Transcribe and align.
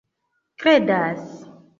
kredas 0.59 1.19